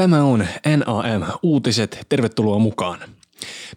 [0.00, 0.40] Tämä on
[0.78, 2.06] NAM Uutiset.
[2.08, 2.98] Tervetuloa mukaan.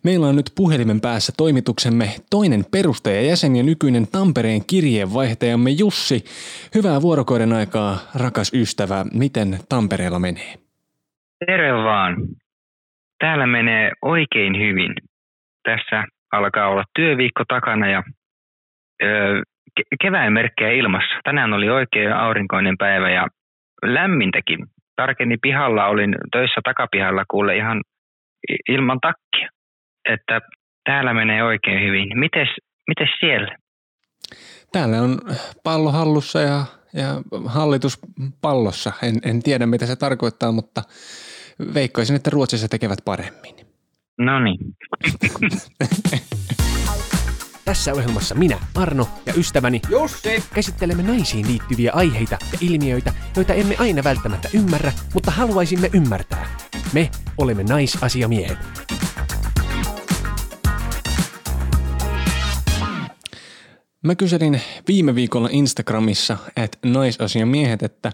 [0.04, 6.20] Meillä on nyt puhelimen päässä toimituksemme toinen perustajajäsen ja nykyinen Tampereen kirjeenvaihtajamme Jussi.
[6.76, 9.06] Hyvää vuorokauden aikaa, rakas ystävä.
[9.14, 10.54] Miten Tampereella menee?
[11.46, 12.16] Terve vaan.
[13.20, 14.94] Täällä menee oikein hyvin.
[15.64, 18.04] Tässä alkaa olla työviikko takana ja
[19.04, 19.42] öö,
[20.02, 21.16] kevään merkkejä ilmassa.
[21.24, 23.28] Tänään oli oikein aurinkoinen päivä ja
[23.86, 24.73] lämmintäkin.
[24.96, 27.82] Tarkeni pihalla, olin töissä takapihalla kuule ihan
[28.70, 29.50] ilman takkia.
[30.10, 30.42] Että
[30.86, 32.20] täällä menee oikein hyvin.
[32.20, 32.48] Mites,
[32.88, 33.56] mites siellä?
[34.72, 35.18] Täällä on
[35.64, 37.08] pallo hallussa ja, ja
[37.46, 38.00] hallitus
[38.42, 38.92] pallossa.
[39.04, 40.82] En, en tiedä, mitä se tarkoittaa, mutta
[41.74, 43.56] veikkaisin, että Ruotsissa tekevät paremmin.
[44.18, 44.58] No niin.
[47.66, 53.76] Tässä ohjelmassa minä, Arno ja ystäväni Jussi käsittelemme naisiin liittyviä aiheita ja ilmiöitä, joita emme
[53.80, 56.58] aina välttämättä ymmärrä, mutta haluaisimme ymmärtää.
[56.94, 58.58] Me olemme naisasiamiehet.
[64.02, 68.12] Mä kyselin viime viikolla Instagramissa, että naisasiamiehet, että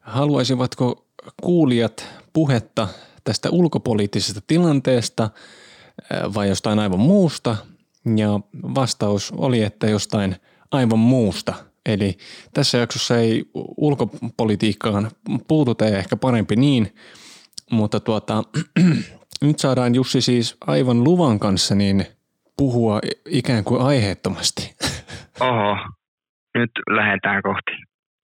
[0.00, 1.06] haluaisivatko
[1.42, 2.88] kuulijat puhetta
[3.24, 5.30] tästä ulkopoliittisesta tilanteesta
[6.34, 7.56] vai jostain aivan muusta.
[8.16, 8.40] Ja
[8.74, 10.36] vastaus oli, että jostain
[10.70, 11.54] aivan muusta.
[11.86, 12.18] Eli
[12.54, 13.44] tässä jaksossa ei
[13.76, 15.10] ulkopolitiikkaan
[15.48, 16.94] puututa ja ehkä parempi niin,
[17.70, 18.42] mutta tuota,
[19.42, 22.06] nyt saadaan Jussi siis aivan luvan kanssa niin
[22.56, 24.74] puhua ikään kuin aiheettomasti.
[25.40, 25.76] Oho,
[26.54, 27.72] nyt lähdetään kohti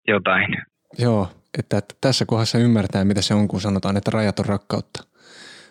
[0.08, 0.56] jotain.
[0.98, 5.05] Joo, että, tässä kohdassa ymmärtää, mitä se on, kun sanotaan, että rajat on rakkautta.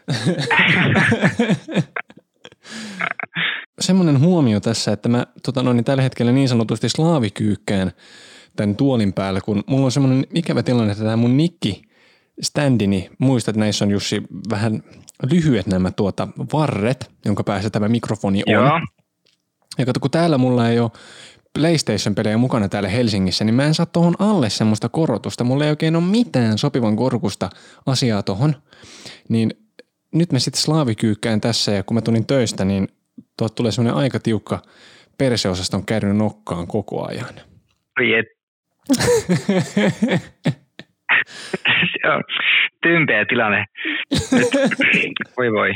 [3.82, 7.92] Semmoinen huomio tässä, että mä tota noin, niin tällä hetkellä niin sanotusti slaavikyykkään
[8.56, 11.82] tämän tuolin päällä, kun mulla on semmoinen ikävä tilanne, että tämä mun nikki
[12.42, 14.84] standini, muistat, että näissä on Jussi vähän
[15.32, 18.54] lyhyet nämä tuota varret, jonka päässä tämä mikrofoni on.
[18.54, 18.82] Joo.
[19.78, 20.92] Ja kato, kun täällä mulla ei ole
[21.54, 25.44] PlayStation-pelejä mukana täällä Helsingissä, niin mä en saa tuohon alle semmoista korotusta.
[25.44, 27.50] Mulla ei oikein ole mitään sopivan korkusta
[27.86, 28.56] asiaa tohon.
[29.30, 29.52] Niin
[30.14, 32.88] nyt mä sitten slaavikyykkään tässä ja kun mä tulin töistä, niin
[33.38, 34.62] tuot tulee semmoinen aika tiukka
[35.18, 37.36] perseosaston kärry nokkaan koko ajan.
[38.18, 38.26] Et.
[41.92, 42.24] Se on
[42.82, 43.66] tympeä tilanne.
[44.12, 45.18] Nyt.
[45.38, 45.72] Voi voi.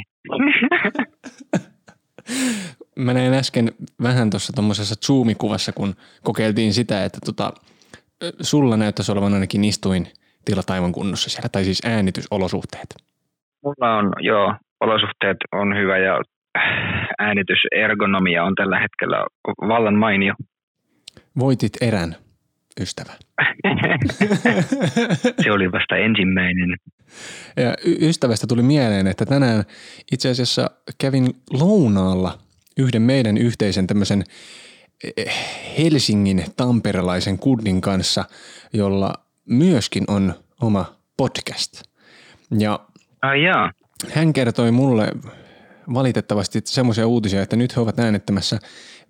[2.95, 3.71] Mä näin äsken
[4.03, 7.53] vähän tuossa tuommoisessa Zoom-kuvassa, kun kokeiltiin sitä, että tota,
[8.41, 10.07] sulla näyttäisi olevan ainakin istuin
[10.45, 12.95] tila aivan kunnossa siellä, tai siis äänitysolosuhteet.
[13.63, 16.21] Mulla on, joo, olosuhteet on hyvä ja
[17.19, 19.17] äänitysergonomia on tällä hetkellä
[19.67, 20.33] vallan mainio.
[21.39, 22.15] Voitit erän,
[22.81, 23.11] ystävä.
[25.43, 26.77] Se oli vasta ensimmäinen.
[27.57, 29.63] Ja ystävästä tuli mieleen, että tänään
[30.11, 30.69] itse asiassa
[31.01, 32.37] kävin lounaalla
[32.77, 34.23] yhden meidän yhteisen tämmöisen
[35.17, 35.33] eh,
[35.77, 38.25] Helsingin tamperelaisen kundin kanssa,
[38.73, 39.13] jolla
[39.45, 40.85] myöskin on oma
[41.17, 41.83] podcast.
[42.59, 42.79] Ja
[43.21, 43.71] Ai jaa.
[44.13, 45.07] hän kertoi mulle
[45.93, 48.59] valitettavasti semmoisia uutisia, että nyt he ovat äänettämässä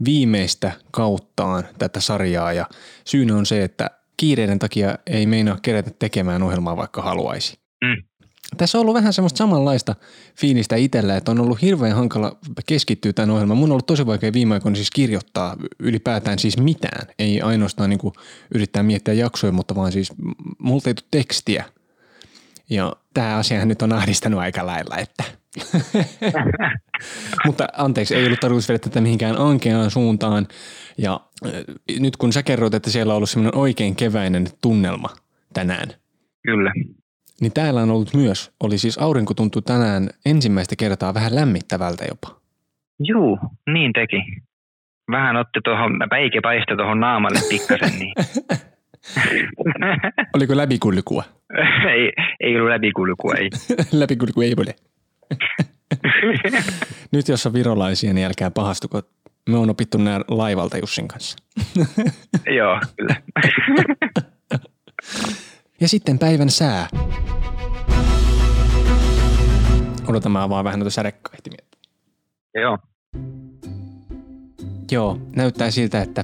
[0.06, 2.66] viimeistä kauttaan tätä sarjaa ja
[3.06, 7.60] syynä on se, että kiireiden takia ei meinaa kerätä tekemään ohjelmaa vaikka haluaisi.
[7.84, 8.04] Mm.
[8.58, 9.96] Tässä on ollut vähän semmoista samanlaista
[10.40, 13.58] fiilistä itsellä, että on ollut hirveän hankala keskittyä tämän ohjelmaan.
[13.58, 17.08] Mun on ollut tosi vaikea viime aikoina siis kirjoittaa ylipäätään siis mitään.
[17.20, 18.00] Ei ainoastaan niin
[18.56, 20.14] yrittää miettiä jaksoja, mutta vaan siis
[20.60, 21.66] multa ei tule tekstiä.
[22.70, 25.24] Ja tämä asiahan nyt on ahdistanut aika lailla, että
[27.46, 30.48] mutta anteeksi, ei ollut tarkoitus viedä tätä mihinkään ankeaan suuntaan.
[30.98, 31.52] Ja äh,
[32.00, 35.10] nyt kun sä kerroit, että siellä on ollut semmoinen oikein keväinen tunnelma
[35.54, 35.90] tänään,
[36.44, 36.72] Kyllä.
[37.42, 42.40] niin täällä on ollut myös, oli siis aurinko tuntui tänään ensimmäistä kertaa vähän lämmittävältä jopa.
[43.00, 43.40] Juu,
[43.74, 44.18] niin teki.
[45.12, 48.14] Vähän otti tuohon, päike paistoi tuohon naamalle pikkasen, niin
[50.36, 51.24] Oliko läpikulkua?
[51.96, 53.50] ei, ei ollut läpikulkua, ei.
[53.92, 54.76] läpikulku ei ole.
[57.12, 59.02] Nyt jos on virolaisia, niin älkää pahastuko.
[59.50, 61.38] Me on opittu nämä laivalta Jussin kanssa.
[62.58, 63.16] Joo, kyllä.
[65.82, 66.88] Ja sitten päivän sää.
[70.08, 71.66] Odotan mä vaan vähän noita sädekaihtimia.
[72.56, 72.78] Joo,
[74.92, 76.24] Joo, näyttää siltä, että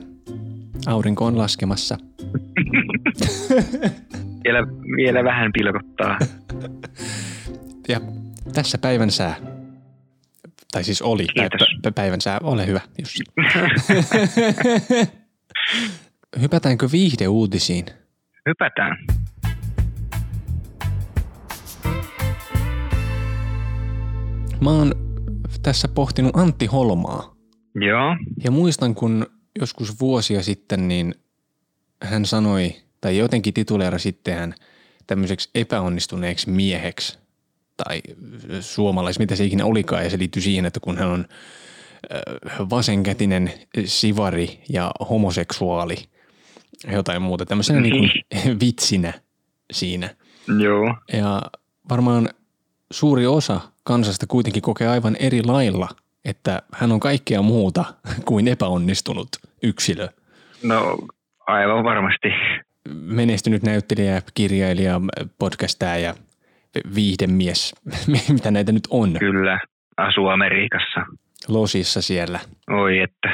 [0.87, 1.97] aurinko on laskemassa.
[4.43, 6.17] vielä, vielä vähän pilkottaa.
[7.87, 8.01] Ja
[8.53, 9.36] tässä päivän sää.
[10.71, 11.27] Tai siis oli
[11.88, 12.39] pä- päivän sää.
[12.44, 13.24] Ole hyvä, Jussi.
[16.42, 17.86] Hypätäänkö viihdeuutisiin?
[18.45, 18.97] Hypätään.
[24.62, 24.91] Mä oon
[25.63, 27.36] tässä pohtinut Antti Holmaa.
[27.75, 29.25] Joo, Ja muistan, kun
[29.59, 31.15] joskus vuosia sitten, niin
[32.03, 34.53] hän sanoi, tai jotenkin tituleera sitten hän
[35.07, 37.19] tämmöiseksi epäonnistuneeksi mieheksi,
[37.77, 38.01] tai
[38.60, 41.25] suomalais, mitä se ikinä olikaan, ja se liittyy siihen, että kun hän on
[42.13, 42.22] ö,
[42.69, 43.54] vasenkätinen
[43.86, 45.95] sivari ja homoseksuaali,
[46.92, 49.13] jotain muuta, tämmöisenä niin kuin vitsinä
[49.74, 50.10] siinä.
[50.60, 50.95] joo.
[51.13, 51.42] Ja
[51.89, 52.30] varmaan
[52.92, 55.88] suuri osa kansasta kuitenkin kokee aivan eri lailla,
[56.25, 57.86] että hän on kaikkea muuta
[58.25, 59.27] kuin epäonnistunut
[59.63, 60.07] yksilö.
[60.63, 60.98] No
[61.48, 62.27] aivan varmasti.
[62.89, 65.01] Menestynyt näyttelijä, kirjailija,
[65.39, 66.16] podcastaja ja
[66.95, 67.75] viihdemies,
[68.33, 69.60] mitä näitä nyt on, Kyllä,
[69.98, 71.01] asuu Amerikassa.
[71.48, 72.39] losissa siellä.
[72.69, 73.30] Oi että,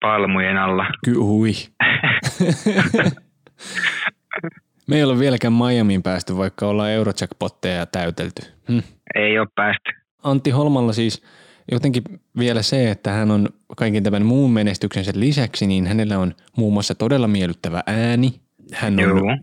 [0.00, 0.86] palmujen alla.
[1.04, 1.52] Kyhui.
[4.86, 8.42] Me ei ole vieläkään Miamiin päästy, vaikka ollaan Eurojackpotteja täytelty.
[8.68, 8.78] Hm.
[9.14, 9.90] Ei ole päästy.
[10.22, 11.22] Antti Holmalla siis
[11.72, 12.02] jotenkin
[12.38, 16.94] vielä se, että hän on kaiken tämän muun menestyksensä lisäksi, niin hänellä on muun muassa
[16.94, 18.40] todella miellyttävä ääni.
[18.72, 19.36] Hän on Joo.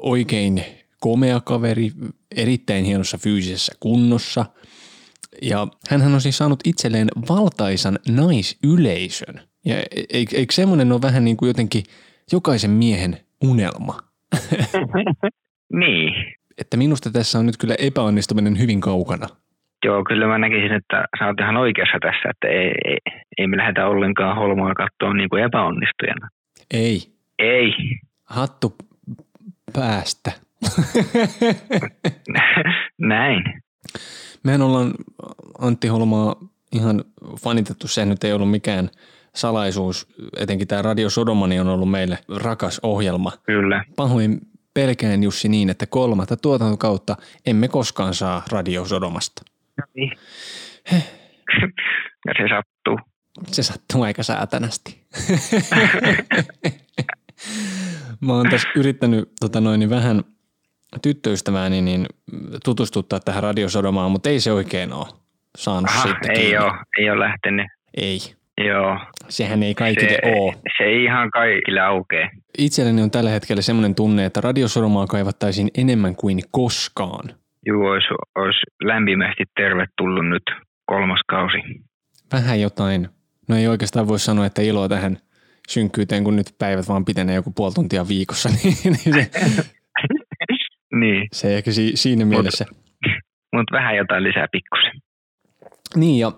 [0.00, 0.62] oikein
[1.04, 1.90] komea kaveri,
[2.36, 4.46] erittäin hienossa fyysisessä kunnossa.
[5.42, 9.40] Ja hän on siis saanut itselleen valtaisan naisyleisön.
[9.64, 11.82] Ja e- eikö, eikö semmoinen ole vähän niin kuin jotenkin
[12.32, 13.98] jokaisen miehen unelma?
[15.72, 16.14] Niin.
[16.58, 19.26] Että minusta tässä on nyt kyllä epäonnistuminen hyvin kaukana.
[19.84, 22.98] Joo, kyllä mä näkisin, että sä oot ihan oikeassa tässä, että ei, ei,
[23.38, 26.28] ei me lähdetä ollenkaan holmaa katsoa niin kuin epäonnistujana.
[26.74, 27.00] Ei,
[27.38, 27.72] Ei.
[28.24, 28.74] hattu
[29.72, 30.43] päästä.
[32.98, 33.44] Näin.
[34.42, 34.94] Mehän ollaan
[35.58, 36.36] Antti Holmaa
[36.72, 37.04] ihan
[37.40, 38.90] fanitettu, se nyt ei ollut mikään
[39.34, 40.06] salaisuus,
[40.36, 43.32] etenkin tämä Radio Sodomani on ollut meille rakas ohjelma.
[43.46, 43.84] Kyllä.
[43.96, 44.40] Pahoin
[44.74, 47.16] pelkään Jussi niin, että kolmatta tuotantokautta
[47.46, 49.42] emme koskaan saa Radio Sodomasta.
[49.94, 50.12] Niin.
[52.26, 52.98] ja se sattuu.
[53.46, 55.00] Se sattuu aika säätänästi.
[58.20, 60.24] Mä oon tässä yrittänyt tota noin, niin vähän
[61.02, 62.06] tyttöystävääni niin
[62.64, 65.06] tutustuttaa tähän radiosodomaan, mutta ei se oikein ole
[65.58, 66.58] saanut Aha, siitä ei kiinni.
[66.58, 67.66] ole, ei ole lähtenyt.
[67.96, 68.18] Ei.
[68.66, 68.98] Joo.
[69.28, 70.52] Sehän ei kaikille Se, ole.
[70.78, 72.28] se ei ihan kaikille aukee.
[72.58, 77.24] Itselleni on tällä hetkellä semmoinen tunne, että radiosodomaa kaivattaisiin enemmän kuin koskaan.
[77.66, 80.42] Juu, olisi, olisi lämpimästi tervetullut nyt
[80.86, 81.58] kolmas kausi.
[82.32, 83.08] Vähän jotain,
[83.48, 85.16] no ei oikeastaan voi sanoa, että iloa tähän
[85.68, 88.48] synkkyyteen, kun nyt päivät vaan pitenee joku puoli tuntia viikossa,
[88.84, 89.30] niin se,
[91.00, 92.64] niin, se ehkä si, siinä mielessä.
[93.52, 94.92] mutta vähän jotain lisää pikkusen.
[95.96, 96.32] Niin ja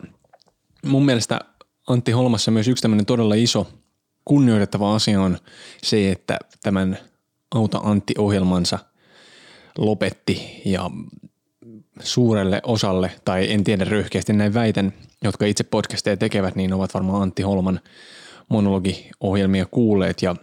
[0.87, 1.41] mun mielestä
[1.89, 3.69] Antti Holmassa myös yksi tämmöinen todella iso
[4.25, 5.39] kunnioitettava asia on
[5.83, 6.99] se, että tämän
[7.55, 8.79] Auta Antti-ohjelmansa
[9.79, 10.91] lopetti ja
[12.01, 14.93] suurelle osalle, tai en tiedä röyhkeästi näin väitän,
[15.25, 17.81] jotka itse podcasteja tekevät, niin ovat varmaan Antti Holman
[18.49, 20.37] monologiohjelmia kuulleet ja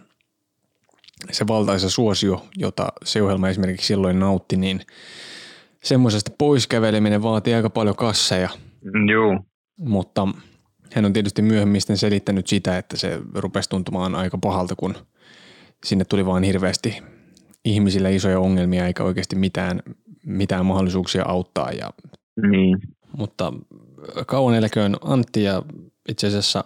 [1.30, 4.80] se valtaisa suosio, jota se ohjelma esimerkiksi silloin nautti, niin
[5.82, 8.48] semmoisesta poiskäveleminen vaatii aika paljon kasseja,
[9.12, 9.38] Juu,
[9.78, 10.28] mutta
[10.92, 14.94] hän on tietysti myöhemmin selittänyt sitä, että se rupesi tuntumaan aika pahalta, kun
[15.84, 17.02] sinne tuli vaan hirveästi
[17.64, 19.80] ihmisillä isoja ongelmia eikä oikeasti mitään,
[20.26, 21.70] mitään mahdollisuuksia auttaa.
[21.70, 21.90] Ja,
[22.50, 22.78] niin.
[23.16, 23.52] mutta
[24.26, 25.62] kauan eläköön Antti ja
[26.08, 26.64] itse asiassa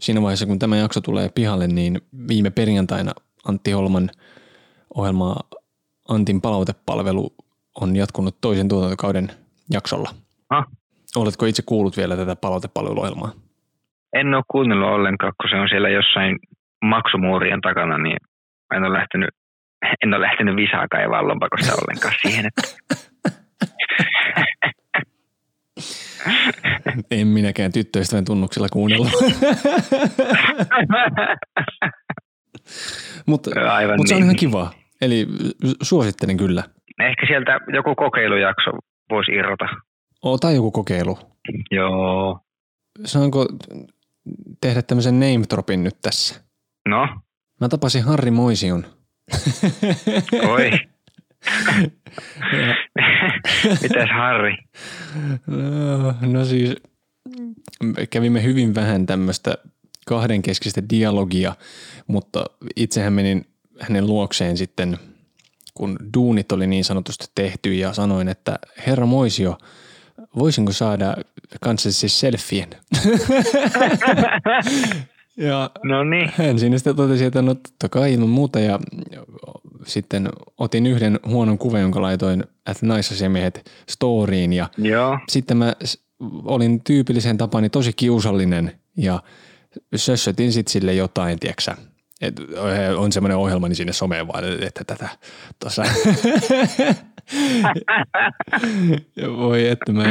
[0.00, 3.12] siinä vaiheessa, kun tämä jakso tulee pihalle, niin viime perjantaina
[3.48, 4.10] Antti Holman
[4.94, 5.36] ohjelma
[6.08, 7.34] Antin palautepalvelu
[7.80, 9.30] on jatkunut toisen tuotantokauden
[9.70, 10.10] jaksolla.
[10.50, 10.66] Ah,
[11.16, 13.32] Oletko itse kuullut vielä tätä palautepalveluohjelmaa?
[14.12, 16.38] en ole kuunnellut ollenkaan, kun se on siellä jossain
[16.84, 18.16] maksumuurien takana, niin
[18.74, 19.30] en ole lähtenyt,
[20.04, 22.46] en ole lähtenyt visaa kaivaa lompakosta ollenkaan siihen.
[22.46, 22.62] Että...
[27.10, 29.10] En minäkään tyttöystävän tunnuksella kuunnella.
[33.26, 34.24] mutta Aivan mut se on niin.
[34.24, 34.70] ihan kiva.
[35.00, 35.26] Eli
[35.82, 36.64] suosittelen kyllä.
[37.00, 38.70] Ehkä sieltä joku kokeilujakso
[39.10, 39.64] voisi irrota.
[40.22, 41.18] Ota joku kokeilu.
[41.70, 42.40] Joo.
[43.04, 43.46] Saanko
[44.60, 46.40] tehdä tämmöisen name dropin nyt tässä?
[46.88, 47.08] No,
[47.60, 48.84] Mä tapasin Harri Moision.
[50.48, 50.70] oi.
[53.82, 54.56] Mitäs Harri?
[55.46, 56.76] no, no siis
[58.10, 59.54] kävimme hyvin vähän tämmöistä
[60.10, 61.54] kahdenkeskistä dialogia,
[62.06, 62.44] mutta
[62.76, 63.46] itsehän menin
[63.80, 64.98] hänen luokseen sitten,
[65.74, 69.58] kun duunit oli niin sanotusti tehty ja sanoin, että herra Moisio,
[70.38, 71.16] voisinko saada
[71.60, 72.68] kanssasi siis selfien?
[75.36, 76.32] ja No niin.
[76.36, 78.78] hän siinä sitten totesi, että no totta kai ilman muuta ja
[79.86, 85.18] sitten otin yhden huonon kuvan, jonka laitoin at naisasiamiehet storyin ja Joo.
[85.28, 85.74] sitten mä
[86.44, 89.22] olin tyypillisen tapani tosi kiusallinen ja
[89.96, 91.76] sössötin sitten sille jotain, tiedäksä.
[92.20, 92.40] Et
[92.96, 95.08] on semmoinen ohjelma niin sinne someen vaan, että tätä
[95.58, 95.84] tuossa.
[99.36, 100.04] Voi että mä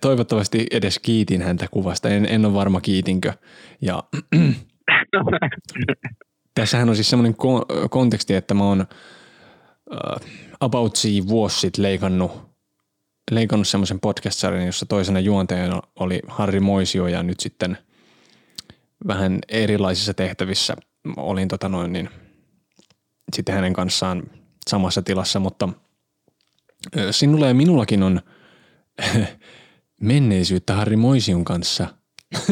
[0.00, 2.08] toivottavasti edes kiitin häntä kuvasta.
[2.08, 3.32] En, en ole varma kiitinkö.
[3.80, 4.04] Ja
[6.54, 8.86] tässähän on siis semmoinen ko- konteksti, että mä oon
[9.90, 9.96] uh,
[10.60, 12.50] about vuosi sitten leikannut,
[13.30, 17.78] leikannut semmoisen podcast-sarjan, jossa toisena juontajana oli Harri Moisio ja nyt sitten
[19.06, 20.76] vähän erilaisissa tehtävissä
[21.16, 22.08] olin tota noin niin,
[23.32, 24.22] sitten hänen kanssaan
[24.70, 25.68] samassa tilassa, mutta
[27.10, 28.20] sinulla ja minullakin on
[30.00, 31.86] menneisyyttä Harri Moision kanssa.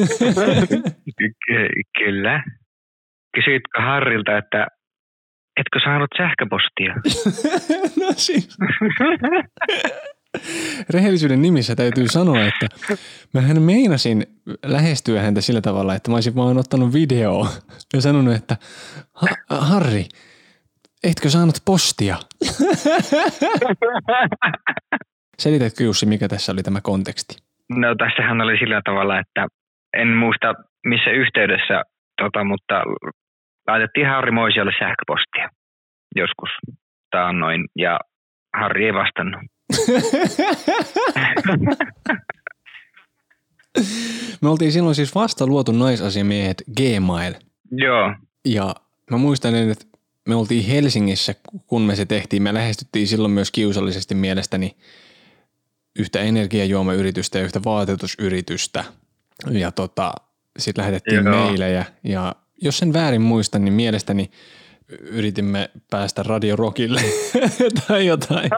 [1.47, 2.45] Ky- kyllä.
[3.35, 4.67] Kysyitkö Harrilta, että
[5.61, 6.95] etkö saanut sähköpostia?
[8.02, 8.59] no siis,
[10.90, 12.66] rehellisyyden nimissä täytyy sanoa, että
[13.35, 14.26] mähän meinasin
[14.64, 17.47] lähestyä häntä sillä tavalla, että mä olisin vaan ottanut video
[17.94, 18.56] ja sanonut, että
[19.14, 20.04] "Ha- Harri,
[21.04, 22.16] etkö saanut postia?
[25.38, 27.37] Selitätkö Jussi, mikä tässä oli tämä konteksti?
[27.68, 29.47] No tässähän oli sillä tavalla, että
[29.97, 30.54] en muista
[30.87, 31.82] missä yhteydessä,
[32.23, 32.75] tota, mutta
[33.68, 35.49] laitettiin Harri Moisiolle sähköpostia
[36.16, 36.50] joskus
[37.11, 37.99] taannoin ja
[38.56, 39.40] Harri ei vastannut.
[44.40, 47.34] Me oltiin silloin siis vasta luotu naisasiamiehet Gmail
[47.72, 48.75] Joo, ja
[49.10, 49.84] mä muistan, että
[50.28, 51.34] me oltiin Helsingissä,
[51.66, 52.42] kun me se tehtiin.
[52.42, 54.76] Me lähestyttiin silloin myös kiusallisesti mielestäni
[55.98, 58.84] yhtä energiajuomayritystä ja yhtä vaatetusyritystä.
[59.50, 60.12] Ja tota,
[60.58, 61.46] sitten lähetettiin Joo.
[61.46, 61.84] meilejä.
[62.04, 64.30] Ja jos sen väärin muistan, niin mielestäni
[65.00, 67.00] yritimme päästä Radio Rockille
[67.88, 68.50] tai jotain.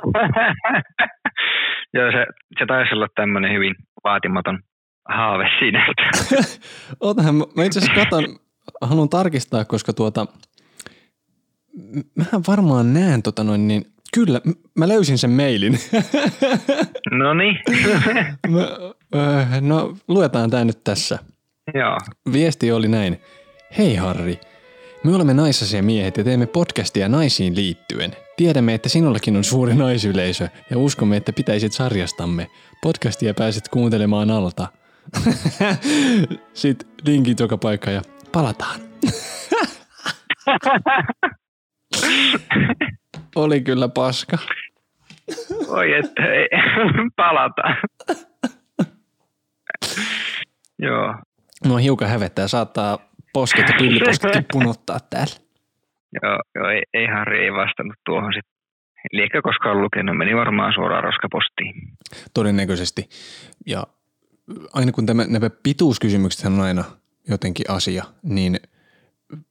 [1.95, 2.27] Joo, se,
[2.59, 4.59] se taisi olla tämmöinen hyvin vaatimaton
[5.09, 5.87] haave siinä.
[5.91, 6.37] Että
[7.01, 8.25] Ootahan, mä itse asiassa katon,
[8.81, 10.27] haluan tarkistaa, koska tuota,
[12.17, 13.85] mähän varmaan näen tota noin, niin
[14.15, 14.41] kyllä,
[14.79, 15.79] mä löysin sen mailin.
[17.11, 17.59] no niin,
[19.15, 21.19] öö, no luetaan tää nyt tässä.
[21.75, 21.99] joo.
[22.33, 23.21] Viesti oli näin.
[23.79, 24.41] Hei Harri,
[25.05, 28.17] me olemme naisasiamiehet ja teemme podcastia naisiin liittyen.
[28.37, 32.51] Tiedämme, että sinullakin on suuri naisyleisö ja uskomme, että pitäisit sarjastamme.
[32.83, 34.67] Podcastia pääset kuuntelemaan alta.
[36.55, 38.03] Sitten linkit joka paikka ja
[38.33, 38.81] palataan.
[43.37, 44.39] Oli kyllä paska.
[45.69, 46.49] Oi, että ei,
[47.17, 47.63] palata.
[50.79, 51.15] joo,
[51.67, 52.99] Mua hiukan hävettää, saattaa
[53.33, 55.35] posket ja pilliposketkin punottaa täällä.
[56.23, 58.61] joo, joo ei, ei Harri ei vastannut tuohon sitten.
[59.13, 61.75] Eli ehkä koskaan lukenut, meni varmaan suoraan roskapostiin.
[62.35, 63.09] todennäköisesti.
[63.67, 63.87] Ja
[64.75, 66.85] aina kun tämä, nämä pituuskysymykset on aina
[67.29, 68.61] jotenkin asia, niin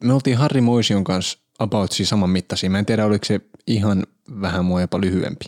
[0.03, 2.69] me oltiin Harri Moision kanssa about siis saman mittaisia.
[2.69, 4.03] Mä en tiedä, oliko se ihan
[4.41, 5.45] vähän mua jopa lyhyempi.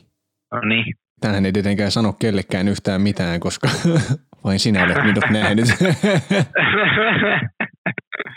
[0.51, 3.69] No niin, Tähän ei tietenkään sano kellekään yhtään mitään, koska
[4.43, 5.65] vain sinä olet minut nähnyt.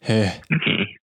[0.08, 0.40] Heh.
[0.66, 0.96] niin,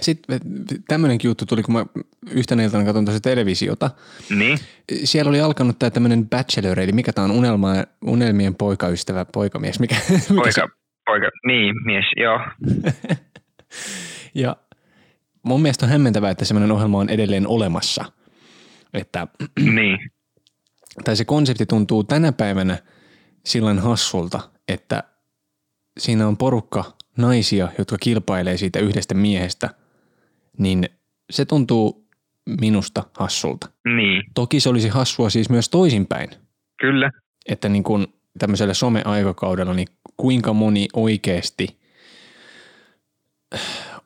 [0.00, 0.40] Sitten
[0.88, 1.86] tämmöinenkin juttu tuli, kun mä
[2.30, 3.90] yhtenä iltana katson tuossa televisiota.
[4.30, 4.58] niin,
[5.04, 7.72] Siellä oli alkanut tämä tämmöinen bachelor, eli mikä tämä on unelma,
[8.04, 10.68] unelmien poikaystävä, poikamies, mikä, mikä se- poika,
[11.06, 12.40] poika, niin, mies, joo,
[14.34, 14.56] Ja
[15.42, 18.04] mun mielestä on hämmentävää, että semmoinen ohjelma on edelleen olemassa.
[18.94, 19.26] Että,
[19.58, 19.98] niin,
[21.04, 22.78] tai se konsepti tuntuu tänä päivänä
[23.44, 25.02] silloin hassulta, että
[25.98, 29.70] siinä on porukka naisia, jotka kilpailee siitä yhdestä miehestä,
[30.58, 30.88] niin
[31.30, 32.06] se tuntuu
[32.60, 33.68] minusta hassulta.
[33.96, 36.30] niin, Toki se olisi hassua siis myös toisinpäin,
[36.80, 37.10] kyllä,
[37.48, 38.06] että niin kuin
[38.38, 41.76] tämmöisellä some-aikakaudella, niin kuinka moni oikeasti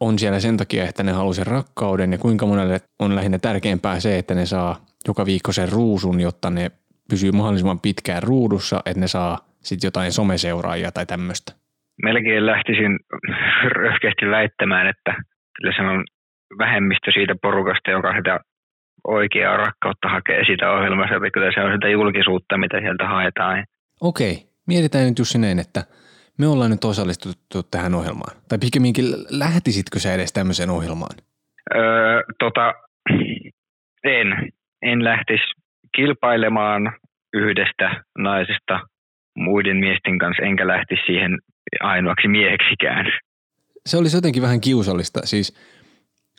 [0.01, 4.01] on siellä sen takia, että ne haluaa sen rakkauden ja kuinka monelle on lähinnä tärkeämpää
[4.01, 6.71] se, että ne saa joka viikko sen ruusun, jotta ne
[7.11, 11.53] pysyy mahdollisimman pitkään ruudussa, että ne saa sitten jotain someseuraajia tai tämmöistä.
[12.03, 12.99] Melkein lähtisin
[13.65, 15.15] röyhkeästi väittämään, että
[15.57, 16.05] kyllä se on
[16.59, 18.41] vähemmistö siitä porukasta, joka sitä
[19.05, 23.65] oikeaa rakkautta hakee siitä ohjelmasta, että kyllä se on sitä julkisuutta, mitä sieltä haetaan.
[24.01, 24.35] Okei,
[24.67, 25.81] mietitään nyt Jussi näin, että
[26.39, 28.37] me ollaan nyt osallistuttu tähän ohjelmaan.
[28.49, 29.05] Tai pikemminkin
[29.39, 31.17] lähtisitkö sä edes tämmöiseen ohjelmaan?
[31.75, 32.75] Öö, tota,
[34.05, 34.29] en,
[34.83, 35.45] en lähtisi
[35.97, 36.93] kilpailemaan
[37.35, 38.81] yhdestä naisesta
[39.37, 41.39] muiden miesten kanssa, enkä lähtisi siihen
[41.81, 43.07] ainoaksi mieheksikään.
[43.87, 45.21] se olisi jotenkin vähän kiusallista.
[45.25, 45.55] Siis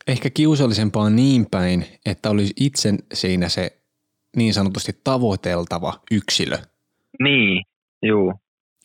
[0.07, 3.77] ehkä kiusallisempaa niin päin, että olisi itse siinä se
[4.37, 6.57] niin sanotusti tavoiteltava yksilö.
[7.19, 7.63] Niin,
[8.01, 8.33] juu.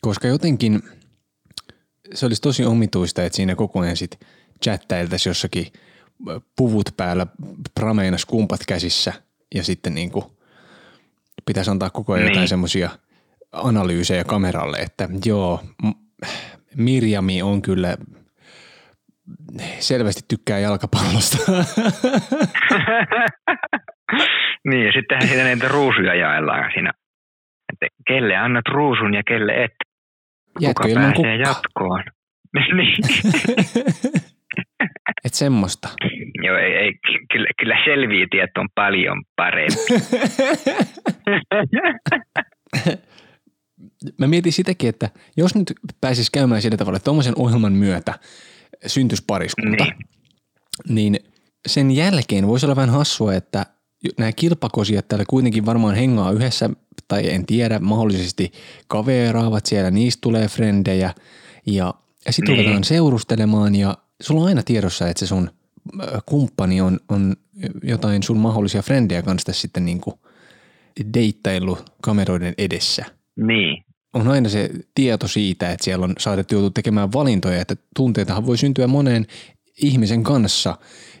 [0.01, 0.81] Koska jotenkin
[2.13, 4.19] se olisi tosi omituista, että siinä koko ajan sit
[4.63, 5.67] chattailtaisiin jossakin
[6.55, 7.27] puvut päällä,
[7.75, 9.13] prameinas kumpat käsissä
[9.55, 10.25] ja sitten niin kuin
[11.45, 12.33] pitäisi antaa koko ajan niin.
[12.33, 12.89] jotain semmoisia
[13.51, 15.63] analyysejä kameralle, että joo,
[16.77, 17.97] Mirjami on kyllä
[19.79, 21.37] selvästi tykkää jalkapallosta.
[24.69, 26.93] niin, ja sittenhän siinä niitä ruusuja jaellaan siinä.
[27.73, 29.73] Että kelle annat ruusun ja kelle et.
[30.59, 31.53] Jäätkö Kuka ilman pääsee kukkaa?
[31.53, 32.03] jatkoon.
[32.77, 32.97] niin.
[35.25, 35.89] Et semmoista.
[36.43, 36.93] Joo, ei, ei,
[37.31, 39.77] kyllä, kyllä selviytyjät on paljon parempi.
[44.17, 48.13] Mä mietin sitäkin, että jos nyt pääsis käymään sillä tavalla, että tuommoisen ohjelman myötä
[48.85, 49.95] syntyisi pariskunta, Niin.
[50.89, 51.19] niin.
[51.67, 53.65] sen jälkeen voisi olla vähän hassua, että
[54.17, 56.69] nämä kilpakosijat täällä kuitenkin varmaan hengaa yhdessä,
[57.07, 58.51] tai en tiedä, mahdollisesti
[58.87, 61.13] kaveraavat siellä, niistä tulee frendejä,
[61.65, 61.93] ja,
[62.25, 62.63] ja sitten Niin.
[62.65, 65.49] ruvetaan seurustelemaan, ja sulla on aina tiedossa, että se sun
[66.25, 67.35] kumppani on, on
[67.83, 70.15] jotain sun mahdollisia frendejä kanssa sitten niin kuin
[71.13, 73.83] deittailu kameroiden edessä niin.
[74.13, 78.57] On aina se tieto siitä, että siellä on saatettu joutua tekemään valintoja, että tunteitahan voi
[78.57, 79.25] syntyä moneen
[79.81, 80.75] ihmisen kanssa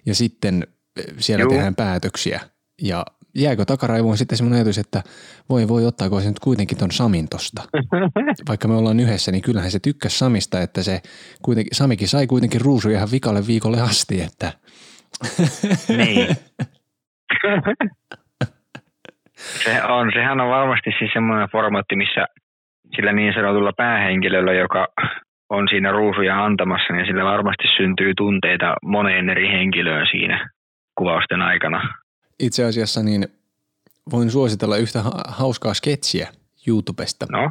[0.05, 0.67] ja sitten
[0.99, 1.51] eh, siellä Juu.
[1.51, 2.41] tehdään päätöksiä.
[2.81, 5.03] Ja jääkö takaraivoon sitten semmoinen ajatus, että
[5.49, 7.63] voi voi ottaako se nyt kuitenkin ton Samin tosta.
[8.49, 11.01] Vaikka me ollaan yhdessä, niin kyllähän se tykkäsi Samista, että se
[11.41, 14.53] kuitenkin, Samikin sai kuitenkin ruusuja ihan vikalle viikolle asti, että
[15.97, 16.37] Niin.
[19.63, 22.27] Se on, sehän on varmasti siis semmoinen formaatti, missä
[22.95, 24.87] sillä niin sanotulla päähenkilöllä, joka
[25.49, 30.49] on siinä ruusuja antamassa, niin sillä varmasti syntyy tunteita moneen eri henkilöön siinä
[30.97, 31.81] kuvausten aikana.
[32.39, 33.27] itse asiassa niin
[34.11, 36.27] voin suositella yhtä ha- hauskaa sketsiä
[36.67, 37.25] YouTubesta.
[37.31, 37.49] No,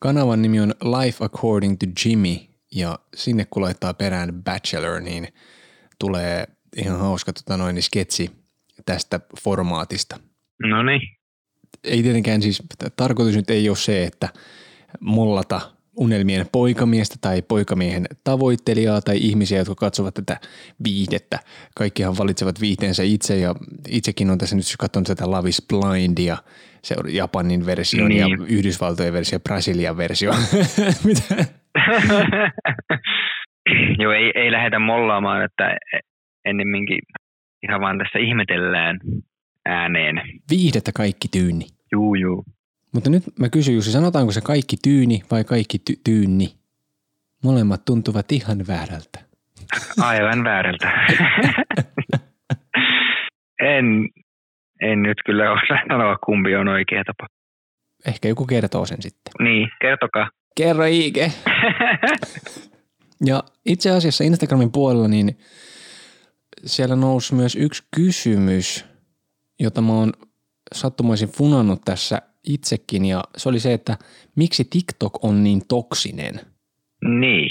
[0.00, 2.36] Kanavan nimi on Life According to Jimmy
[2.74, 5.28] ja sinne kun laittaa perään Bachelor, niin
[5.98, 6.44] tulee
[6.76, 8.30] ihan hauska tota noin, niin sketsi
[8.86, 10.16] tästä formaatista.
[10.62, 11.00] no niin.
[11.84, 12.62] Ei tietenkään siis,
[12.96, 14.28] tarkoitus nyt ei ole se, että
[15.00, 15.60] mollata
[15.96, 20.40] unelmien poikamiestä tai poikamiehen tavoittelijaa tai ihmisiä, jotka katsovat tätä
[20.84, 21.38] viihdettä.
[21.76, 23.54] Kaikkihan valitsevat viihteensä itse ja
[23.88, 26.36] itsekin on tässä nyt katsonut tätä Love is Blindia,
[26.82, 28.20] se on Japanin versio Niin.
[28.20, 30.32] ja Yhdysvaltojen versio, Brasilian versio.
[31.04, 31.34] Mitä?
[34.00, 35.76] Joo, ei, ei lähdetä mollaamaan, että
[36.44, 36.98] ennemminkin
[37.62, 38.98] ihan vaan tässä ihmetellään
[39.64, 40.22] ääneen.
[40.50, 41.66] Viihdettä kaikki tyyni.
[41.92, 42.44] Juu, juu.
[42.92, 46.54] Mutta nyt mä kysyn Jussi, sanotaanko se kaikki tyyni vai kaikki ty- tyynni?
[47.44, 49.18] Molemmat tuntuvat ihan väärältä.
[50.00, 51.06] Aivan väärältä.
[53.76, 54.08] en,
[54.80, 57.26] en nyt kyllä osaa sanoa, kumpi on oikea tapa.
[58.06, 59.32] Ehkä joku kertoo sen sitten.
[59.40, 60.30] Niin, kertokaa.
[60.56, 61.32] Kerro Iike.
[63.24, 65.38] Ja itse asiassa Instagramin puolella niin
[66.64, 68.84] siellä nousi myös yksi kysymys,
[69.60, 70.12] jota mä oon
[70.74, 73.96] sattumaisin funannut tässä itsekin ja se oli se, että
[74.36, 76.40] miksi TikTok on niin toksinen?
[77.20, 77.50] niin,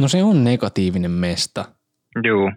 [0.00, 1.64] No se on negatiivinen mesta.
[2.24, 2.50] juu.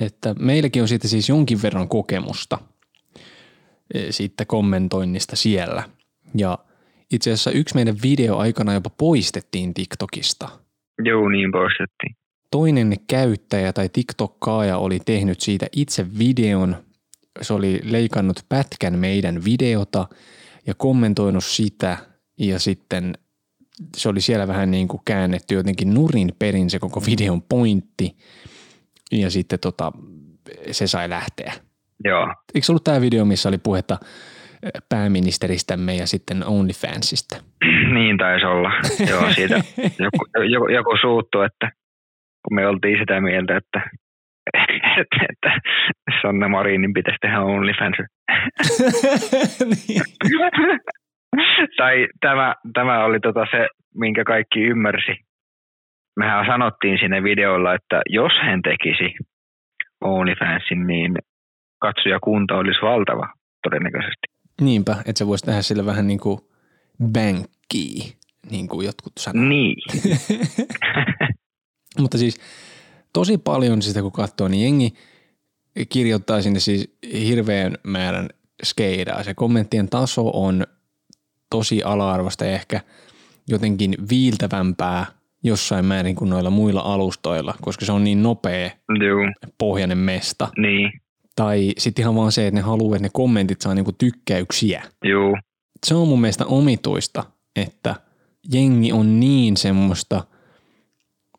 [0.00, 2.58] Että meilläkin on siitä siis jonkin verran kokemusta
[3.94, 5.82] eh, siitä kommentoinnista siellä.
[6.34, 6.58] Ja
[7.12, 10.48] itse asiassa yksi meidän video aikana jopa poistettiin TikTokista.
[11.04, 12.16] Juu, niin poistettiin.
[12.50, 16.76] Toinen käyttäjä tai TikTokkaaja oli tehnyt siitä itse videon.
[17.42, 20.06] Se oli leikannut pätkän meidän videota
[20.66, 21.96] ja kommentoinut sitä
[22.38, 23.14] ja sitten
[23.96, 28.16] se oli siellä vähän niin kuin käännetty jotenkin nurin perin se koko videon pointti
[29.12, 29.92] ja sitten tota,
[30.70, 31.52] se sai lähteä.
[32.04, 33.98] Joo, Eikö se ollut tämä video, missä oli puhetta
[34.62, 37.36] eh, pääministeristämme ja sitten OnlyFansista?
[37.94, 38.70] niin taisi olla.
[39.10, 39.54] Joo, siitä
[39.98, 41.70] joku, joku, joku suuttu, että
[42.48, 43.90] kun me oltiin sitä mieltä, että,
[45.00, 45.60] että, että
[46.22, 47.96] Sanna Marinin pitäisi tehdä OnlyFans.
[49.88, 49.99] niin.
[52.20, 55.12] Tai tämä, tämä oli tota se, minkä kaikki ymmärsi.
[56.16, 59.14] Mehän sanottiin siinä videolla, että jos hän tekisi
[60.00, 61.14] OnlyFansin, niin
[61.78, 63.28] katsojakunta olisi valtava
[63.62, 64.26] todennäköisesti.
[64.60, 66.38] Niinpä, että se voisi tehdä sillä vähän niin kuin
[67.12, 68.04] bankkiä,
[68.50, 69.44] niin kuin jotkut sanoo.
[69.44, 69.76] Niin.
[72.00, 72.40] Mutta siis
[73.12, 74.90] tosi paljon sitä kun katsoo, niin jengi
[75.88, 78.28] kirjoittaa sinne siis hirveän määrän
[78.64, 79.22] skeidaa.
[79.22, 80.66] Se kommenttien taso on
[81.50, 82.80] tosi ala-arvosta ja ehkä
[83.48, 85.06] jotenkin viiltävämpää
[85.44, 89.20] jossain määrin kuin noilla muilla alustoilla, koska se on niin nopea Joo,
[89.58, 90.48] pohjainen mesta.
[90.58, 90.92] niin,
[91.36, 94.82] Tai sitten ihan vaan se, että ne haluaa, että ne kommentit saa niinku tykkäyksiä.
[95.04, 95.36] joo,
[95.86, 97.24] Se on mun mielestä omituista,
[97.56, 97.94] että
[98.52, 100.24] jengi on niin semmoista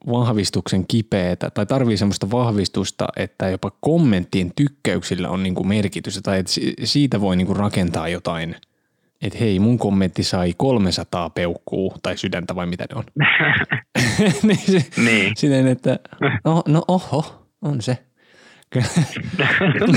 [0.08, 6.52] vahvistuksen kipeätä tai tarvii semmoista vahvistusta, että jopa kommenttien tykkäyksillä on niinku merkitystä tai että
[6.52, 8.56] si- siitä voi niinku rakentaa jotain,
[9.22, 13.04] että hei mun kommentti sai 300 peukkuu tai sydäntä vai mitä ne on.
[14.48, 15.34] niin se, niin.
[15.36, 16.00] Siten, että
[16.46, 17.98] no, no oho, on se.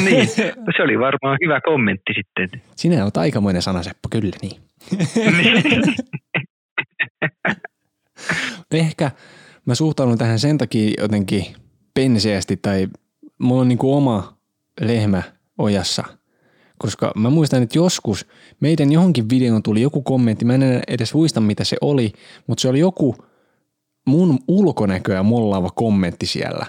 [0.04, 0.28] niin,
[0.76, 2.62] se oli varmaan hyvä kommentti sitten.
[2.76, 4.60] Sinä olet aikamoinen sanaseppo, kyllä niin.
[8.70, 9.10] Ehkä
[9.66, 11.46] mä suhtaudun tähän sen takia jotenkin
[11.94, 12.88] penseästi tai
[13.38, 14.36] mulla on niinku oma
[14.80, 15.22] lehmä
[15.58, 16.04] ojassa,
[16.78, 18.26] koska mä muistan, että joskus
[18.60, 22.12] meidän johonkin videoon tuli joku kommentti, mä en edes muista mitä se oli,
[22.46, 23.16] mutta se oli joku
[24.06, 26.66] mun ulkonäköä mollaava kommentti siellä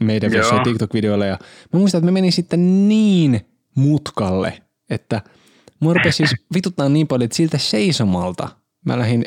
[0.00, 1.26] meidän jossain TikTok-videoilla.
[1.26, 1.38] Ja
[1.72, 3.40] mä muistan, että mä menin sitten niin
[3.74, 5.22] mutkalle, että
[5.80, 8.48] mua rupesi siis vituttaa niin paljon, että siltä seisomalta
[8.86, 9.24] mä lähdin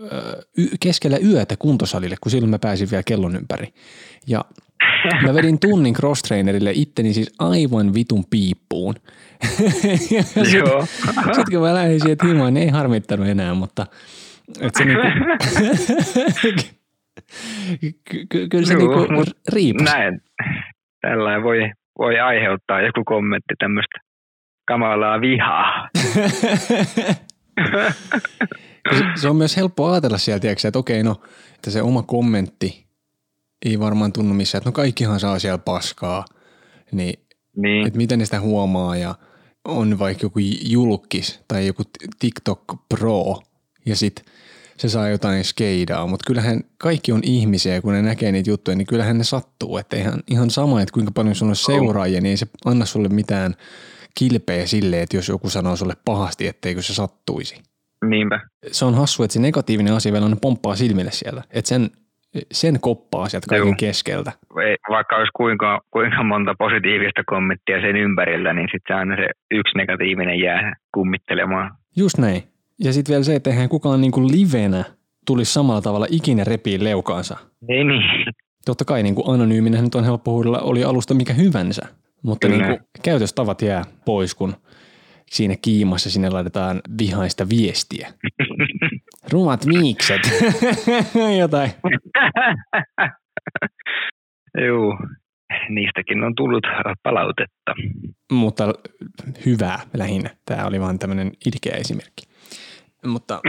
[0.00, 0.44] ö,
[0.80, 3.74] keskellä yötä kuntosalille, kun silloin mä pääsin vielä kellon ympäri.
[4.26, 4.44] Ja
[5.26, 8.94] mä vedin tunnin cross-trainerille itteni siis aivan vitun piippuun.
[10.16, 13.86] ja sit, kun mä lähdin sieltä himaan, niin ei harmittanut enää, mutta
[14.60, 15.08] et se niinku,
[18.10, 19.06] ky- ky- kyllä se niinku
[19.52, 19.84] riipas.
[19.84, 20.20] Näin.
[21.00, 24.00] Tällainen voi, voi aiheuttaa joku kommentti tämmöistä
[24.66, 25.88] kamalaa vihaa.
[28.90, 31.20] Se, se on myös helppo ajatella sieltä, tiedätkö, että okei, no,
[31.54, 32.89] että se oma kommentti
[33.64, 36.24] ei varmaan tunnu missään, että no kaikkihan saa siellä paskaa,
[36.92, 37.14] niin
[37.56, 39.14] Niin, että miten ne sitä huomaa ja
[39.64, 41.82] on vaikka joku julkis tai joku
[42.18, 43.36] TikTok Pro
[43.86, 44.24] ja sit
[44.76, 48.86] se saa jotain skeidaa, mutta kyllähän kaikki on ihmisiä kun ne näkee niitä juttuja, niin
[48.86, 52.36] kyllähän ne sattuu, että ihan, ihan sama, että kuinka paljon sulla on seuraajia, niin ei
[52.36, 53.54] se anna sulle mitään
[54.14, 57.62] kilpeä silleen, että jos joku sanoo sulle pahasti, etteikö se sattuisi
[58.04, 58.40] niinpä.
[58.72, 61.42] se on hassu, että se negatiivinen asia vielä on pomppaa silmille siellä.
[61.50, 61.90] Että sen,
[62.52, 63.74] sen koppaa sieltä kaiken Joo.
[63.78, 64.32] keskeltä.
[64.66, 69.76] Ei- Vaikka olisi kuinka, kuinka monta positiivista kommenttia sen ympärillä, niin sitten aina se yksi
[69.78, 71.72] negatiivinen jää kummittelemaan.
[71.96, 72.42] Just näin.
[72.84, 74.84] Ja sitten vielä se, että eihän kukaan niinku livenä
[75.26, 77.36] tulisi samalla tavalla ikinä repiin leukaansa.
[77.68, 78.02] Ei niin.
[78.66, 81.82] Totta kai niinku anonyyminä nyt on helppo huudella, oli alusta mikä hyvänsä.
[82.22, 82.68] Mutta Kyllä.
[82.68, 84.54] niinku käytöstavat jää pois, kun
[85.30, 88.08] siinä kiimassa sinne laitetaan vihaista viestiä.
[89.32, 90.20] Rumat miikset.
[91.40, 91.70] Jotain.
[94.66, 94.98] Joo,
[95.68, 96.64] niistäkin on tullut
[97.02, 97.74] palautetta.
[98.32, 98.72] mutta
[99.46, 100.30] hyvää lähinnä.
[100.44, 102.22] Tämä oli vaan tämmöinen ilkeä esimerkki.
[103.06, 103.40] Mutta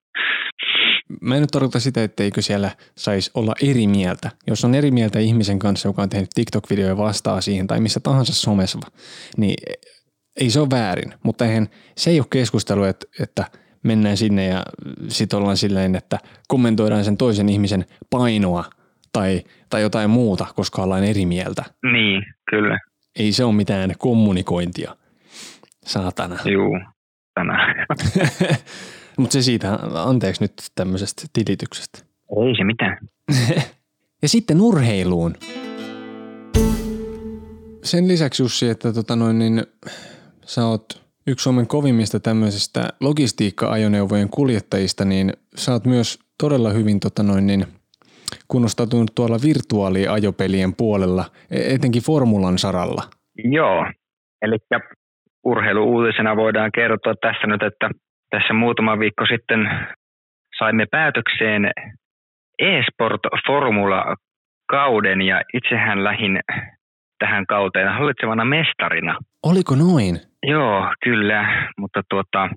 [1.22, 4.30] mä en nyt tarkoita sitä, etteikö siellä saisi olla eri mieltä.
[4.46, 8.34] Jos on eri mieltä ihmisen kanssa, joka on tehnyt TikTok-videoja vastaa siihen tai missä tahansa
[8.34, 8.78] somessa,
[9.36, 9.56] niin
[10.40, 11.14] ei se ole väärin.
[11.22, 13.44] Mutta eihän, se ei ole keskustelu, että, että
[13.82, 14.62] mennään sinne ja
[15.08, 18.64] sitten ollaan silleen, että kommentoidaan sen toisen ihmisen painoa
[19.12, 19.40] tai,
[19.70, 22.78] tai jotain muuta, koska ollaan eri mieltä niin, kyllä.
[23.18, 24.96] ei se ole mitään kommunikointia.
[25.84, 26.38] Saatana.
[26.44, 26.80] Juu,
[27.34, 27.86] tänään.
[29.18, 31.98] Mutta se siitä, anteeksi nyt tämmöisestä tilityksestä.
[32.46, 32.98] Ei se mitään.
[34.22, 35.34] Ja sitten urheiluun.
[37.82, 39.62] Sen lisäksi Jussi, että tota noin, niin,
[40.46, 47.22] sä oot yksi Suomen kovimmista tämmöisistä logistiikka-ajoneuvojen kuljettajista, niin sä oot myös todella hyvin tota
[47.22, 47.66] noin, niin,
[48.48, 53.02] kunnostautunut tuolla virtuaaliajopelien puolella, e- etenkin formulan saralla.
[53.44, 53.86] Joo,
[54.42, 54.56] eli
[55.44, 57.90] urheiluuutisena voidaan kertoa tässä nyt, että
[58.30, 59.60] tässä muutama viikko sitten
[60.58, 61.70] saimme päätökseen
[62.58, 64.16] eSport Formula
[64.70, 66.40] kauden ja itsehän lähin
[67.18, 69.18] tähän kauteen hallitsevana mestarina.
[69.42, 70.29] Oliko noin?
[70.42, 72.48] Joo, kyllä, mutta tuota,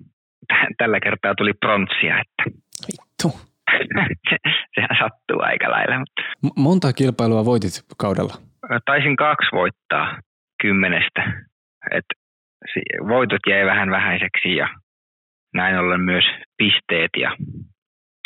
[0.47, 3.39] t- tällä kertaa tuli pronssia, että Vittu.
[4.29, 4.37] se,
[4.75, 5.99] sehän sattuu aika lailla.
[5.99, 8.33] Mutta M- monta kilpailua voitit kaudella?
[8.85, 10.17] taisin kaksi voittaa
[10.61, 11.33] kymmenestä.
[11.91, 12.05] Et
[13.07, 14.67] voitot jäi vähän vähäiseksi ja
[15.53, 16.25] näin ollen myös
[16.57, 17.37] pisteet ja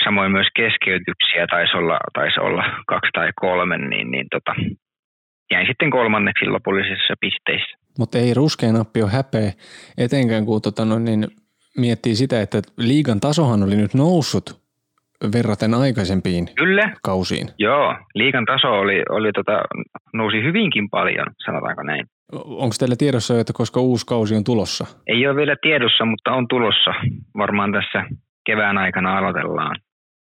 [0.04, 4.56] samoin myös keskeytyksiä taisi olla, taisi olla kaksi tai kolme, niin, niin tota,
[5.52, 7.78] jäin sitten kolmanneksi lopullisissa pisteissä.
[8.00, 9.52] Mutta ei ruskea nappi ole häpeä,
[9.98, 11.28] etenkään kun tota, no, niin
[11.78, 14.68] miettii sitä, että liigan tasohan oli nyt noussut
[15.34, 17.48] verraten aikaisempiin Kyllä, kausiin.
[17.60, 17.96] joo.
[18.16, 19.62] Liikan taso oli, oli tota,
[20.14, 22.06] nousi hyvinkin paljon, sanotaanko näin.
[22.34, 24.86] Onko teillä tiedossa jo, että koska uusi kausi on tulossa?
[25.08, 26.92] Ei ole vielä tiedossa, mutta on tulossa.
[27.38, 28.06] Varmaan tässä
[28.46, 29.76] kevään aikana aloitellaan.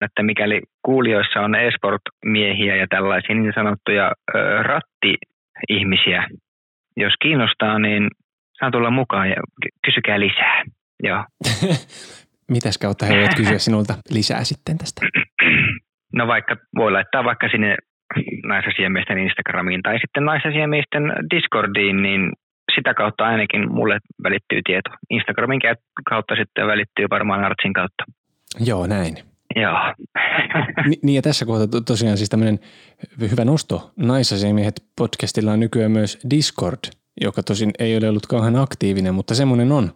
[0.06, 6.28] Että mikäli kuulijoissa on esport-miehiä ja tällaisia niin sanottuja ö, ratti-ihmisiä,
[6.98, 8.08] jos kiinnostaa, niin
[8.60, 9.36] saan tulla mukaan ja
[9.86, 10.64] kysykää lisää.
[11.04, 11.26] Joo.
[12.56, 15.02] Mitäs kautta he voivat kysyä sinulta lisää sitten tästä?
[16.14, 17.78] No vaikka voi laittaa vaikka sinne
[18.46, 21.04] naisasiamiesten Instagramiin tai sitten naisasiamiesten
[21.36, 22.32] Discordiin, niin
[22.76, 24.90] sitä kautta ainakin mulle välittyy tieto.
[25.10, 25.62] Instagramin
[26.10, 28.04] kautta sitten välittyy varmaan Artsin kautta.
[28.60, 29.29] Joo, näin.
[29.56, 29.78] Joo.
[30.88, 32.60] Ni, niin ja tässä kohtaa tosiaan siis tämmöinen
[33.22, 33.92] hyvä nosto.
[33.96, 36.80] Naisasiamiehet podcastilla on nykyään myös Discord,
[37.22, 39.94] joka tosin ei ole ollut kauhean aktiivinen, mutta semmoinen on.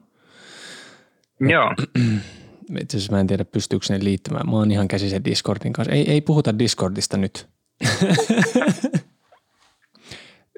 [1.39, 1.71] Joo.
[2.81, 4.49] Itse asiassa mä en tiedä, pystyykö ne liittymään.
[4.49, 5.93] Mä oon ihan käsisen Discordin kanssa.
[5.93, 7.47] Ei, ei puhuta Discordista nyt.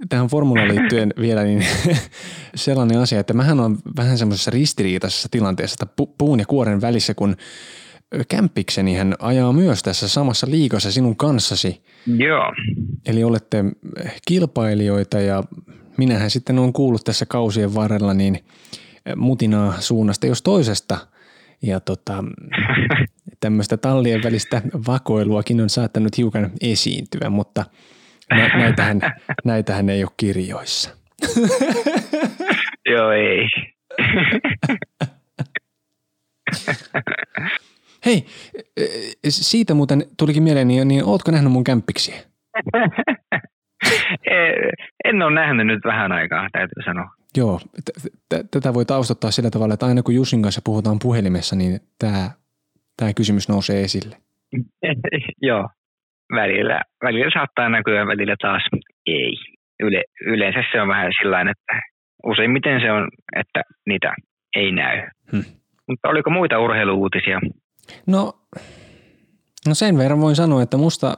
[0.10, 1.66] Tähän formulaan liittyen vielä niin
[2.56, 7.36] sellainen asia, että mähän on vähän semmoisessa ristiriitaisessa tilanteessa, että puun ja kuoren välissä, kun
[8.28, 11.84] kämpikseni hän ajaa myös tässä samassa liikossa sinun kanssasi.
[12.18, 12.54] Joo.
[13.06, 13.66] Eli olette
[14.28, 15.44] kilpailijoita ja
[15.98, 18.40] minähän sitten on kuullut tässä kausien varrella niin
[19.16, 20.98] mutinaa suunnasta jos toisesta–
[21.62, 22.24] ja tota,
[23.40, 27.66] tämmöistä tallien välistä vakoiluakin on saattanut hiukan esiintyä, mutta
[28.58, 29.02] näitähän,
[29.46, 30.90] näitähän ei ole kirjoissa.
[32.86, 33.50] Joo, ei.
[38.06, 38.26] Hei,
[39.30, 42.16] siitä muuten tulikin mieleen, niin, niin ootko nähnyt mun kämppiksiä?
[45.06, 47.10] en ole nähnyt nyt vähän aikaa, täytyy sanoa.
[47.38, 47.60] Joo,
[48.52, 52.30] tätä voi taustottaa sillä tavalla, että aina kun Jussin kanssa puhutaan puhelimessa, niin tämä,
[52.98, 54.16] tämä kysymys nousee esille.
[55.48, 55.70] Joo,
[56.32, 58.64] välillä, välillä saattaa näkyä, välillä taas
[59.06, 59.34] ei.
[59.80, 61.82] Yle, yleensä se on vähän sillä että
[62.26, 64.14] useimmiten se on, että niitä
[64.56, 65.08] ei näy.
[65.32, 65.44] Hmm.
[65.88, 67.40] Mutta oliko muita urheiluuutisia?
[68.06, 68.34] No,
[69.68, 71.18] no sen verran voin sanoa, että musta,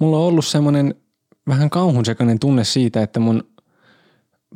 [0.00, 0.94] mulla on ollut semmoinen
[1.48, 3.42] vähän kauhunsekainen tunne siitä, että mun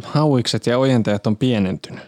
[0.02, 2.04] hauikset ja ojentajat on pienentynyt.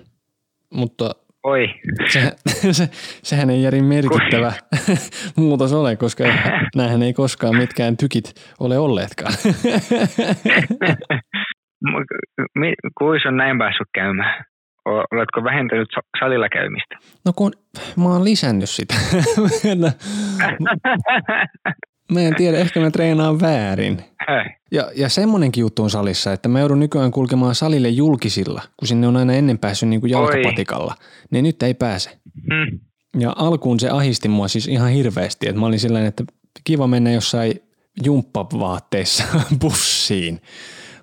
[0.71, 1.67] Mutta Oi.
[2.09, 2.33] Se,
[2.73, 2.89] se,
[3.23, 4.53] sehän ei järin merkittävä
[5.37, 6.25] muutos ole, koska
[6.77, 9.33] näähän ei koskaan mitkään tykit ole olleetkaan.
[12.99, 14.45] Kuis on näin päässyt käymään?
[14.85, 15.89] Oletko vähentänyt
[16.21, 16.97] salilla käymistä?
[17.25, 17.53] No kun
[17.97, 18.95] mä oon lisännyt sitä.
[22.13, 23.99] Mä en tiedä, ehkä mä treenaan väärin.
[24.73, 29.07] Ja, ja semmonenkin juttu on salissa, että mä joudun nykyään kulkemaan salille julkisilla, kun sinne
[29.07, 30.95] on aina ennen päässyt niin kuin jalkapatikalla.
[30.99, 31.07] Oi.
[31.31, 32.11] Niin nyt ei pääse.
[32.53, 32.79] Hmm.
[33.19, 36.25] Ja alkuun se ahisti mua siis ihan hirveästi, että mä olin sellainen, että
[36.65, 37.55] kiva mennä jossain
[38.05, 39.25] jumppavaatteissa
[39.61, 40.41] bussiin.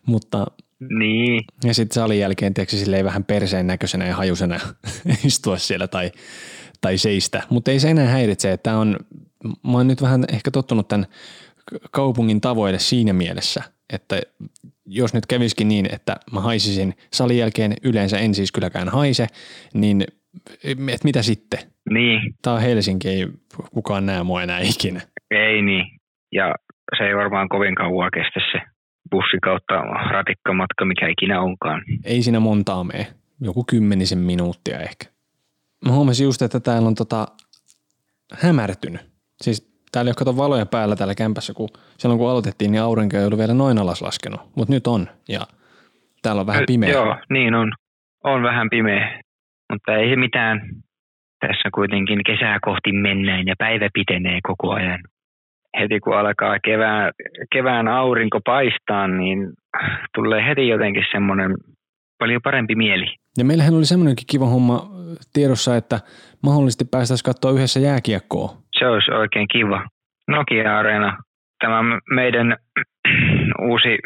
[0.06, 0.48] Mutta
[0.80, 1.44] niin.
[1.64, 4.60] Ja sitten salin jälkeen, tiedätkö, silleen vähän perseen näköisenä ja hajusena
[5.26, 6.12] istua siellä tai,
[6.82, 7.44] tai seistä.
[7.50, 8.98] Mutta ei se enää häiritse, että on
[9.44, 11.06] mä oon nyt vähän ehkä tottunut tämän
[11.92, 13.64] kaupungin tavoille siinä mielessä,
[13.94, 14.22] että
[14.86, 19.28] jos nyt käviskin niin, että mä haisisin salin jälkeen, yleensä en siis kylläkään haise,
[19.74, 20.04] niin
[20.94, 21.60] et mitä sitten?
[21.90, 22.36] Niin.
[22.42, 23.28] Tää on Helsinki, ei
[23.74, 25.02] kukaan näe mua enää ikinä.
[25.32, 25.86] Ei niin,
[26.32, 26.56] ja
[26.98, 28.79] se ei varmaan kovin kauan kestä se
[29.12, 29.74] bussi kautta
[30.12, 31.82] ratikkamatka, mikä ikinä onkaan.
[32.06, 33.08] Ei siinä montaa mene,
[33.42, 35.06] joku kymmenisen minuuttia ehkä.
[35.86, 37.28] Mä huomasin just, että täällä on tota
[38.34, 39.10] hämärtynyt
[39.42, 43.18] Siis täällä ei ole kato valoja päällä täällä kämpässä, kun silloin kun aloitettiin, niin aurinko
[43.18, 44.42] ei ollut vielä noin alas laskenut.
[44.56, 45.40] Mutta nyt on ja
[46.22, 46.90] täällä on vähän pimeä.
[46.90, 47.72] Joo, niin on.
[48.24, 49.22] On vähän pimeä,
[49.72, 50.62] mutta ei se mitään.
[51.48, 55.00] Tässä kuitenkin kesää kohti mennään ja päivä pitenee koko ajan.
[55.80, 57.12] Heti kun alkaa kevään,
[57.54, 59.50] kevään aurinko paistaa, niin
[60.16, 61.56] tulee heti jotenkin semmoinen
[62.20, 63.06] paljon parempi mieli.
[63.38, 64.90] Ja meillähän oli semmoinenkin kiva homma
[65.34, 66.00] tiedossa, että
[66.44, 69.88] mahdollisesti päästäisiin katsoa yhdessä jääkiekkoa se olisi oikein kiva.
[70.28, 71.18] Nokia-areena,
[71.60, 72.58] tämä meidän
[73.70, 73.98] uusi,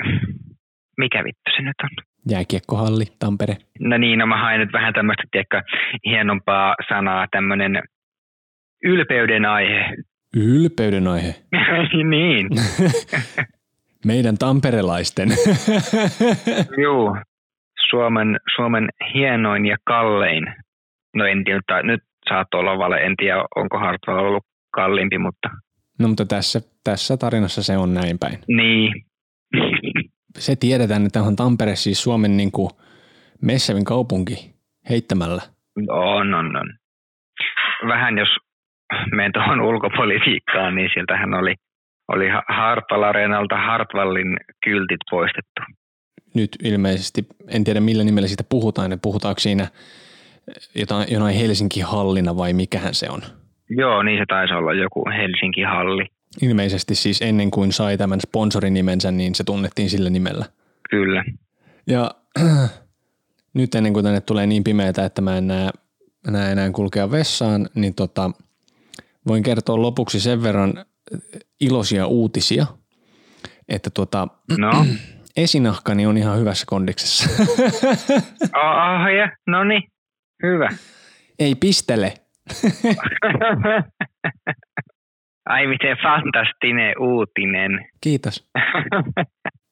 [0.98, 1.90] mikä vittu se nyt on?
[2.30, 3.56] Jääkiekkohalli, Tampere.
[3.80, 5.62] No niin, no mä hain nyt vähän tämmöistä, tiedätkö,
[6.06, 7.84] hienompaa sanaa, tämmöinen
[8.84, 9.96] ylpeyden aihe.
[10.38, 11.36] Ylpeyden aihe?
[12.10, 12.48] niin.
[14.06, 15.30] Meidän tamperelaisten.
[16.84, 17.18] Joo,
[17.90, 20.46] Suomen, Suomen hienoin ja kallein.
[21.16, 25.50] No en tiedä, nyt saattoi olla vale, en tiedä onko Hartwell ollut kalliimpi, mutta...
[26.00, 28.40] No mutta tässä, tässä tarinassa se on näin päin.
[28.48, 29.06] Niin.
[30.38, 32.70] Se tiedetään, että on Tampere siis Suomen niin kuin
[33.42, 34.56] messävin kaupunki
[34.90, 35.42] heittämällä.
[35.90, 36.74] On, on, on.
[37.88, 38.30] Vähän jos
[39.16, 41.56] menen tuohon ulkopolitiikkaan, niin sieltähän oli,
[42.08, 45.62] oli Hartwall Areenalta Hartwallin kyltit poistettu.
[46.34, 49.68] Nyt ilmeisesti, en tiedä millä nimellä siitä puhutaan, että puhutaanko siinä
[50.76, 53.22] jotain, jonain Helsinki-hallina vai mikähän se on?
[53.70, 56.06] Joo, niin se taisi olla joku Helsinki-halli.
[56.42, 60.46] Ilmeisesti siis ennen kuin sai tämän sponsorinimensä, niin se tunnettiin sillä nimellä.
[60.90, 61.24] Kyllä.
[61.88, 62.12] Ja
[63.54, 65.70] nyt ennen kuin tänne tulee niin pimeätä, että mä en näe,
[66.28, 68.32] näe enää kulkea vessaan, niin tota,
[69.28, 70.86] voin kertoa lopuksi sen verran
[71.62, 72.66] iloisia uutisia,
[73.70, 74.72] että tota, No,
[75.38, 77.44] esinahkani on ihan hyvässä kondiksessa.
[78.44, 79.84] oh, ja, no niin,
[80.44, 80.70] hyvä.
[81.40, 82.14] Ei pistele.
[85.46, 87.86] Ai miten fantastinen uutinen.
[88.02, 88.48] Kiitos.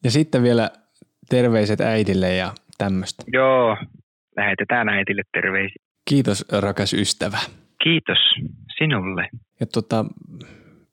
[0.03, 0.69] Ja sitten vielä
[1.29, 3.23] terveiset äidille ja tämmöistä.
[3.33, 3.77] Joo,
[4.37, 5.83] lähetetään äitille terveisiä.
[6.09, 7.37] Kiitos rakas ystävä.
[7.83, 8.17] Kiitos
[8.81, 9.29] sinulle.
[9.59, 10.05] Ja tota,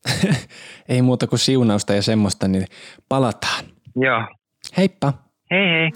[0.88, 2.64] ei muuta kuin siunausta ja semmoista, niin
[3.08, 3.64] palataan.
[3.96, 4.26] Joo,
[4.76, 5.12] Heippa!
[5.50, 5.90] hei hei.